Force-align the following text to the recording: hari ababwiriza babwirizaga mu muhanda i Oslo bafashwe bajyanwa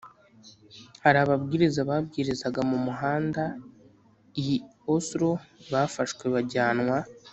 hari 1.03 1.17
ababwiriza 1.23 1.79
babwirizaga 1.89 2.61
mu 2.69 2.77
muhanda 2.85 3.43
i 4.41 4.45
Oslo 4.95 5.29
bafashwe 5.71 6.25
bajyanwa 6.35 6.97